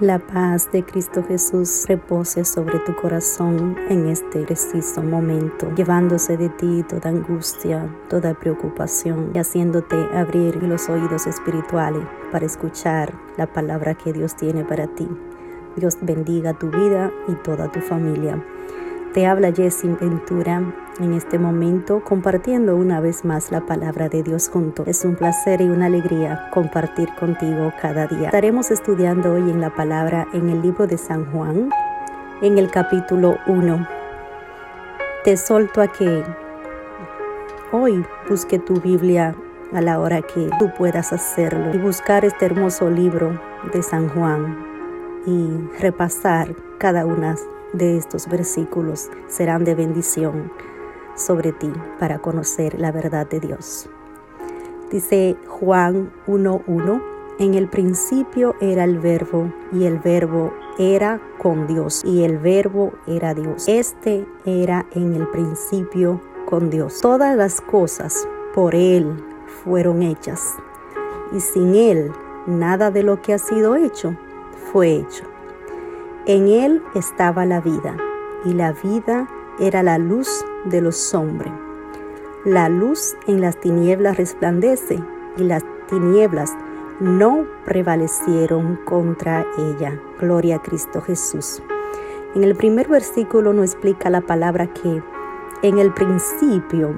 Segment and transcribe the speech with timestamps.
[0.00, 6.50] La paz de Cristo Jesús repose sobre tu corazón en este preciso momento, llevándose de
[6.50, 13.94] ti toda angustia, toda preocupación y haciéndote abrir los oídos espirituales para escuchar la palabra
[13.94, 15.08] que Dios tiene para ti.
[15.74, 18.40] Dios bendiga tu vida y toda tu familia.
[19.14, 20.62] Te habla Jessie Ventura
[21.00, 24.84] en este momento compartiendo una vez más la palabra de Dios junto.
[24.86, 28.26] Es un placer y una alegría compartir contigo cada día.
[28.26, 31.70] Estaremos estudiando hoy en la palabra en el libro de San Juan,
[32.42, 33.88] en el capítulo 1.
[35.24, 36.24] Te solto a que
[37.72, 39.34] hoy busque tu Biblia
[39.72, 43.40] a la hora que tú puedas hacerlo y buscar este hermoso libro
[43.72, 44.66] de San Juan
[45.26, 47.36] y repasar cada una
[47.74, 50.50] de estos versículos serán de bendición
[51.18, 53.88] sobre ti para conocer la verdad de Dios.
[54.90, 57.02] Dice Juan 1.1,
[57.38, 62.92] en el principio era el verbo y el verbo era con Dios y el verbo
[63.06, 63.68] era Dios.
[63.68, 67.00] Este era en el principio con Dios.
[67.00, 69.22] Todas las cosas por Él
[69.62, 70.56] fueron hechas
[71.32, 72.10] y sin Él
[72.46, 74.16] nada de lo que ha sido hecho
[74.72, 75.24] fue hecho.
[76.26, 77.96] En él estaba la vida,
[78.44, 79.26] y la vida
[79.60, 81.52] era la luz de los hombres.
[82.44, 85.02] La luz en las tinieblas resplandece,
[85.36, 86.56] y las tinieblas
[87.00, 90.00] no prevalecieron contra ella.
[90.20, 91.62] Gloria a Cristo Jesús.
[92.34, 95.02] En el primer versículo nos explica la palabra que
[95.62, 96.94] en el principio,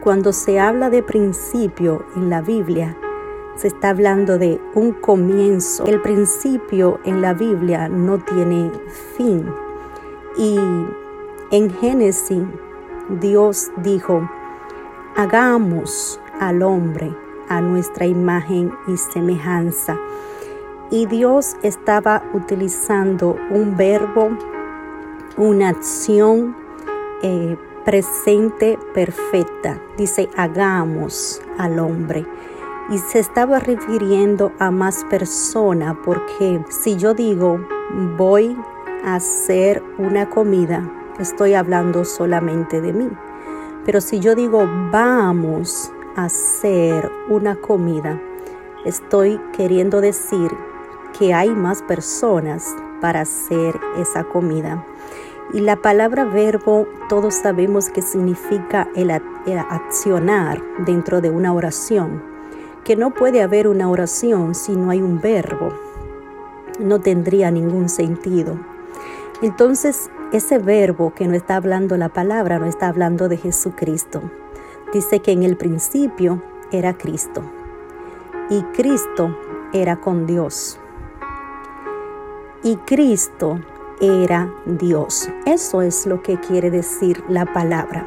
[0.00, 2.96] cuando se habla de principio en la Biblia,
[3.56, 5.84] se está hablando de un comienzo.
[5.84, 8.70] El principio en la Biblia no tiene
[9.16, 9.46] fin.
[10.36, 10.58] Y
[11.52, 12.42] en Génesis
[13.20, 14.28] Dios dijo,
[15.16, 17.14] hagamos al hombre
[17.48, 19.98] a nuestra imagen y semejanza.
[20.90, 24.30] Y Dios estaba utilizando un verbo,
[25.36, 26.56] una acción
[27.22, 29.78] eh, presente perfecta.
[29.98, 32.26] Dice, hagamos al hombre
[32.90, 37.60] y se estaba refiriendo a más persona porque si yo digo
[38.16, 38.56] voy
[39.04, 43.10] a hacer una comida, estoy hablando solamente de mí.
[43.84, 48.20] Pero si yo digo vamos a hacer una comida,
[48.84, 50.50] estoy queriendo decir
[51.18, 54.84] que hay más personas para hacer esa comida.
[55.52, 62.22] Y la palabra verbo todos sabemos que significa el, accionar dentro de una oración
[62.84, 65.72] que no puede haber una oración si no hay un verbo.
[66.78, 68.56] No tendría ningún sentido.
[69.42, 74.22] Entonces, ese verbo que no está hablando la palabra, no está hablando de Jesucristo.
[74.92, 77.42] Dice que en el principio era Cristo
[78.52, 79.34] y Cristo
[79.72, 80.78] era con Dios.
[82.62, 83.60] Y Cristo
[84.00, 85.28] era Dios.
[85.46, 88.04] Eso es lo que quiere decir la palabra.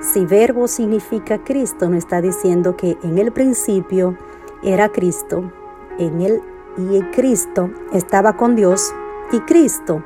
[0.00, 4.16] Si verbo significa Cristo, no está diciendo que en el principio
[4.62, 5.50] era Cristo,
[5.98, 6.42] en él
[6.76, 8.94] y Cristo estaba con Dios
[9.32, 10.02] y Cristo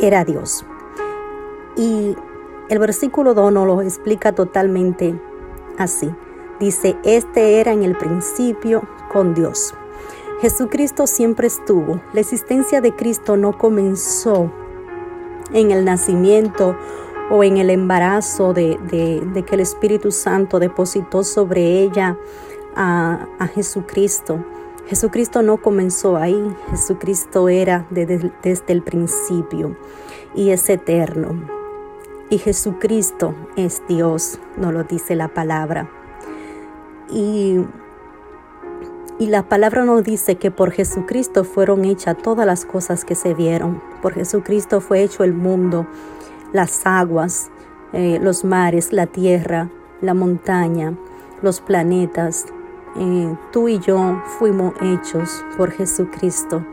[0.00, 0.66] era Dios.
[1.76, 2.16] Y
[2.68, 5.20] el versículo 2 nos lo explica totalmente
[5.78, 6.10] así.
[6.58, 8.82] Dice, este era en el principio
[9.12, 9.74] con Dios.
[10.40, 12.00] Jesucristo siempre estuvo.
[12.12, 14.50] La existencia de Cristo no comenzó
[15.52, 16.76] en el nacimiento
[17.30, 18.78] o en el embarazo de,
[19.46, 22.18] que el Espíritu Santo depositó sobre ella
[22.74, 24.44] a, Jesucristo.
[24.86, 29.76] Jesucristo no comenzó ahí, Jesucristo era desde, desde el principio
[30.34, 31.65] y es eterno.
[32.28, 35.88] Y Jesucristo es Dios, nos lo dice la palabra.
[37.08, 37.60] Y,
[39.18, 43.32] y la palabra nos dice que por Jesucristo fueron hechas todas las cosas que se
[43.32, 43.80] vieron.
[44.02, 45.86] Por Jesucristo fue hecho el mundo
[46.52, 47.50] las aguas,
[47.92, 49.68] eh, los mares, la tierra,
[50.00, 50.94] la montaña,
[51.42, 52.46] los planetas.
[52.98, 56.64] Eh, tú y yo fuimos hechos por Jesucristo.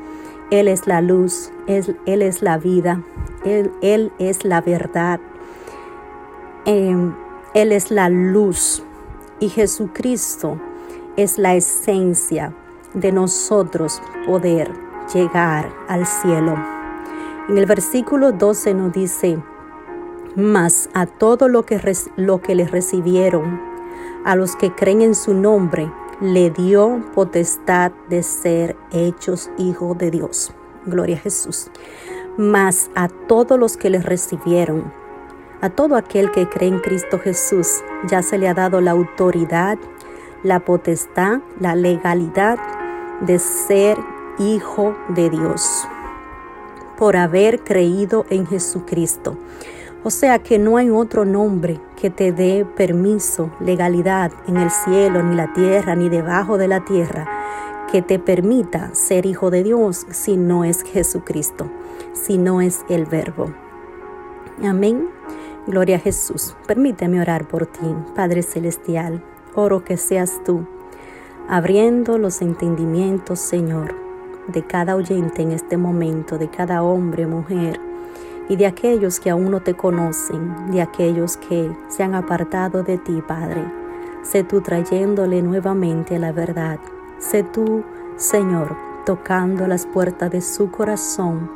[0.51, 3.03] Él es la luz, Él, es la vida,
[3.43, 5.19] Él, Él es la verdad,
[6.65, 7.13] em,
[7.53, 8.83] Él es la luz
[9.39, 10.59] y Jesucristo
[11.15, 12.53] es la esencia
[12.93, 14.71] de nosotros poder
[15.13, 16.55] llegar al cielo.
[17.49, 19.37] En el versículo 12 nos dice,
[20.35, 21.79] mas a todo lo que,
[22.15, 23.61] lo que recibieron,
[24.25, 30.11] a los que creen en su nombre, le dio potestad de ser hechos hijos de
[30.11, 30.53] Dios.
[30.85, 31.69] Gloria a Jesús.
[32.37, 34.91] Mas a todos los que le recibieron,
[35.63, 39.77] a todo aquel que cree en Cristo Jesús, ya se le ha dado la autoridad,
[40.43, 42.59] la potestad, la legalidad
[43.21, 43.97] de ser
[44.39, 45.87] hijo de Dios
[46.97, 49.37] por haber creído en Jesucristo.
[50.03, 55.23] O sea que no hay otro nombre que te dé permiso, legalidad en el cielo,
[55.23, 57.25] ni la tierra, ni debajo de la tierra,
[57.89, 61.71] que te permita ser hijo de Dios si no es Jesucristo,
[62.11, 63.53] si no es el verbo.
[64.61, 65.07] Amén.
[65.65, 66.57] Gloria a Jesús.
[66.67, 69.23] Permíteme orar por ti, Padre Celestial.
[69.55, 70.67] Oro que seas tú,
[71.47, 73.95] abriendo los entendimientos, Señor,
[74.47, 77.79] de cada oyente en este momento, de cada hombre, mujer,
[78.49, 82.97] y de aquellos que aún no te conocen, de aquellos que se han apartado de
[82.97, 83.63] ti, Padre.
[84.21, 86.79] Sé tú trayéndole nuevamente la verdad.
[87.19, 87.85] Sé tú,
[88.17, 88.75] Señor,
[89.05, 91.49] tocando las puertas de su corazón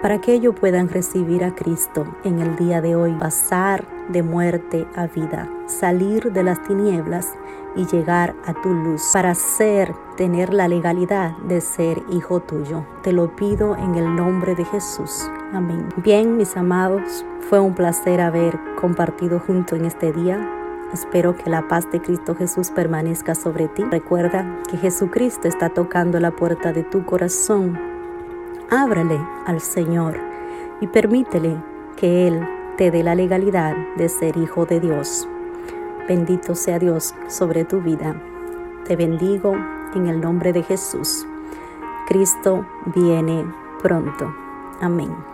[0.00, 4.86] para que ellos puedan recibir a Cristo en el día de hoy, pasar de muerte
[4.94, 7.32] a vida, salir de las tinieblas
[7.76, 12.86] y llegar a tu luz para ser, tener la legalidad de ser hijo tuyo.
[13.02, 15.30] Te lo pido en el nombre de Jesús.
[15.52, 15.88] Amén.
[15.96, 20.50] Bien, mis amados, fue un placer haber compartido junto en este día.
[20.92, 23.82] Espero que la paz de Cristo Jesús permanezca sobre ti.
[23.84, 27.93] Recuerda que Jesucristo está tocando la puerta de tu corazón.
[28.70, 30.18] Ábrale al Señor
[30.80, 31.56] y permítele
[31.96, 32.46] que Él
[32.76, 35.28] te dé la legalidad de ser hijo de Dios.
[36.08, 38.20] Bendito sea Dios sobre tu vida.
[38.86, 39.54] Te bendigo
[39.94, 41.26] en el nombre de Jesús.
[42.06, 43.44] Cristo viene
[43.82, 44.34] pronto.
[44.80, 45.33] Amén.